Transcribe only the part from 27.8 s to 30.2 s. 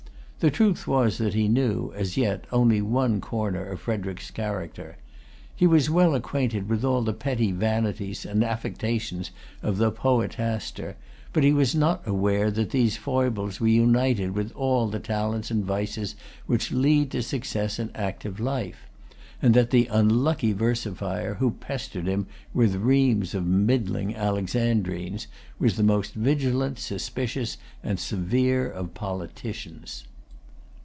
and severe of politicians.